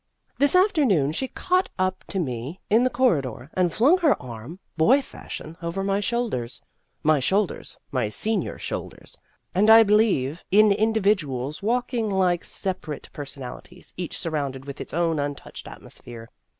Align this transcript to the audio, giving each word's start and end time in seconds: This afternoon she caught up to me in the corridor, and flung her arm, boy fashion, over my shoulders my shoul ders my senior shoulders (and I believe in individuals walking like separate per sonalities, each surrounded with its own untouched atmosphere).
This 0.39 0.55
afternoon 0.55 1.11
she 1.11 1.27
caught 1.27 1.69
up 1.77 2.03
to 2.07 2.17
me 2.17 2.59
in 2.71 2.83
the 2.83 2.89
corridor, 2.89 3.51
and 3.53 3.71
flung 3.71 3.99
her 3.99 4.19
arm, 4.19 4.57
boy 4.75 4.99
fashion, 4.99 5.55
over 5.61 5.83
my 5.83 5.99
shoulders 5.99 6.59
my 7.03 7.19
shoul 7.19 7.45
ders 7.45 7.77
my 7.91 8.09
senior 8.09 8.57
shoulders 8.57 9.15
(and 9.53 9.69
I 9.69 9.83
believe 9.83 10.43
in 10.49 10.71
individuals 10.71 11.61
walking 11.61 12.09
like 12.09 12.43
separate 12.43 13.09
per 13.13 13.25
sonalities, 13.25 13.93
each 13.95 14.17
surrounded 14.17 14.65
with 14.65 14.81
its 14.81 14.91
own 14.95 15.19
untouched 15.19 15.67
atmosphere). 15.67 16.29